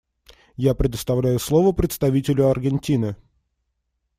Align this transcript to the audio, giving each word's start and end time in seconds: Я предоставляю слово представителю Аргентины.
Я 0.57 0.73
предоставляю 0.73 1.37
слово 1.37 1.73
представителю 1.73 2.47
Аргентины. 2.49 3.15